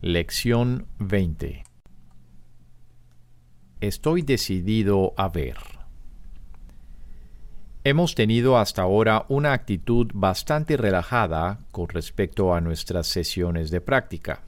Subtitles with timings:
[0.00, 1.64] Lección 20
[3.80, 5.56] Estoy decidido a ver.
[7.82, 14.44] Hemos tenido hasta ahora una actitud bastante relajada con respecto a nuestras sesiones de práctica.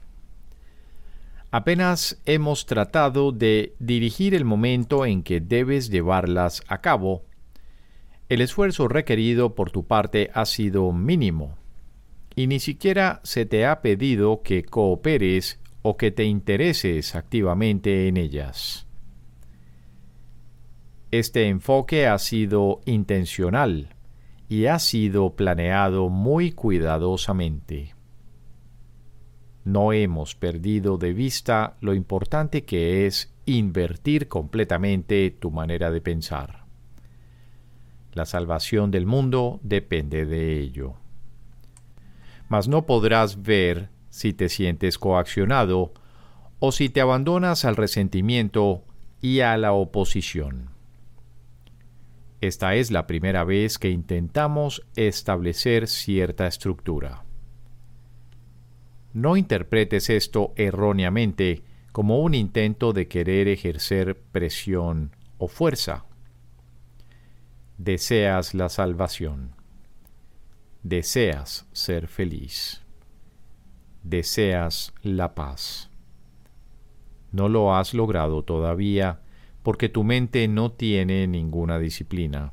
[1.51, 7.24] Apenas hemos tratado de dirigir el momento en que debes llevarlas a cabo.
[8.28, 11.58] El esfuerzo requerido por tu parte ha sido mínimo
[12.41, 18.17] y ni siquiera se te ha pedido que cooperes o que te intereses activamente en
[18.17, 18.87] ellas.
[21.11, 23.95] Este enfoque ha sido intencional
[24.48, 27.95] y ha sido planeado muy cuidadosamente.
[29.65, 36.65] No hemos perdido de vista lo importante que es invertir completamente tu manera de pensar.
[38.15, 40.97] La salvación del mundo depende de ello
[42.51, 45.95] mas no podrás ver si te sientes coaccionado
[46.59, 48.84] o si te abandonas al resentimiento
[49.23, 50.70] y a la oposición.
[52.41, 57.23] Esta es la primera vez que intentamos establecer cierta estructura.
[59.12, 66.05] No interpretes esto erróneamente como un intento de querer ejercer presión o fuerza.
[67.79, 69.59] Deseas la salvación
[70.83, 72.83] deseas ser feliz,
[74.03, 75.91] deseas la paz.
[77.33, 79.20] No lo has logrado todavía
[79.62, 82.53] porque tu mente no tiene ninguna disciplina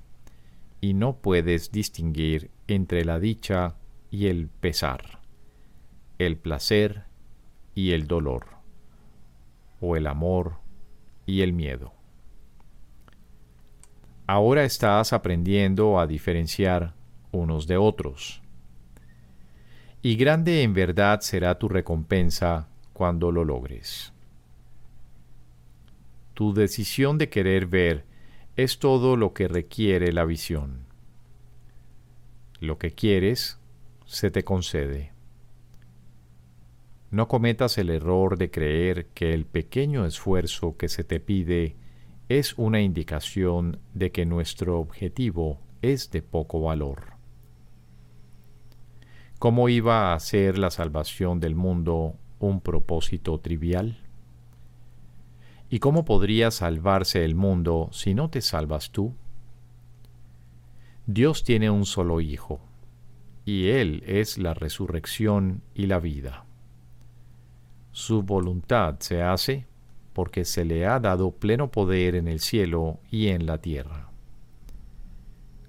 [0.82, 3.76] y no puedes distinguir entre la dicha
[4.12, 5.22] y el pesar,
[6.20, 7.06] el placer
[7.74, 8.46] y el dolor,
[9.80, 10.58] o el amor
[11.26, 11.94] y el miedo.
[14.28, 16.94] Ahora estás aprendiendo a diferenciar
[17.32, 18.42] unos de otros.
[20.02, 24.14] Y grande en verdad será tu recompensa cuando lo logres.
[26.34, 28.06] Tu decisión de querer ver
[28.56, 30.86] es todo lo que requiere la visión.
[32.60, 33.60] Lo que quieres
[34.06, 35.14] se te concede.
[37.10, 41.76] No cometas el error de creer que el pequeño esfuerzo que se te pide
[42.30, 47.17] es una indicación de que nuestro objetivo es de poco valor.
[49.40, 54.00] ¿Cómo iba a ser la salvación del mundo un propósito trivial?
[55.70, 59.14] ¿Y cómo podría salvarse el mundo si no te salvas tú?
[61.06, 62.60] Dios tiene un solo Hijo,
[63.46, 66.46] y Él es la resurrección y la vida.
[67.92, 69.68] Su voluntad se hace
[70.14, 74.10] porque se le ha dado pleno poder en el cielo y en la tierra.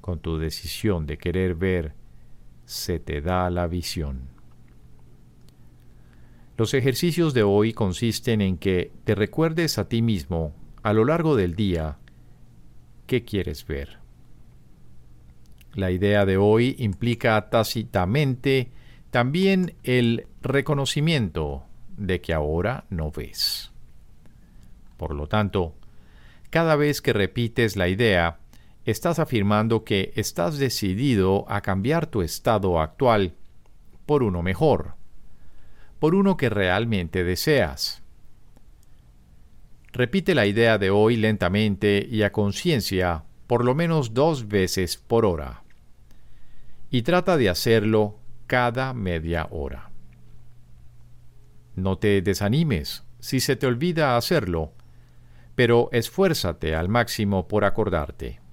[0.00, 2.07] Con tu decisión de querer ver
[2.68, 4.28] se te da la visión.
[6.58, 11.34] Los ejercicios de hoy consisten en que te recuerdes a ti mismo a lo largo
[11.34, 11.96] del día
[13.06, 14.00] qué quieres ver.
[15.72, 18.70] La idea de hoy implica tácitamente
[19.10, 21.64] también el reconocimiento
[21.96, 23.72] de que ahora no ves.
[24.98, 25.74] Por lo tanto,
[26.50, 28.40] cada vez que repites la idea,
[28.90, 33.34] estás afirmando que estás decidido a cambiar tu estado actual
[34.06, 34.94] por uno mejor,
[35.98, 38.02] por uno que realmente deseas.
[39.92, 45.26] Repite la idea de hoy lentamente y a conciencia por lo menos dos veces por
[45.26, 45.64] hora.
[46.90, 49.90] Y trata de hacerlo cada media hora.
[51.76, 54.72] No te desanimes si se te olvida hacerlo,
[55.54, 58.47] pero esfuérzate al máximo por acordarte.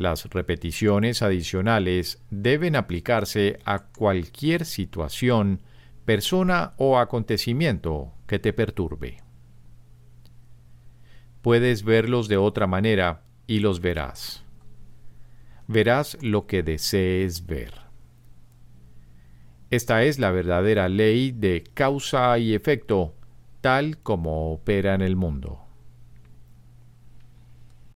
[0.00, 5.60] Las repeticiones adicionales deben aplicarse a cualquier situación,
[6.06, 9.18] persona o acontecimiento que te perturbe.
[11.42, 14.42] Puedes verlos de otra manera y los verás.
[15.68, 17.74] Verás lo que desees ver.
[19.68, 23.16] Esta es la verdadera ley de causa y efecto,
[23.60, 25.69] tal como opera en el mundo.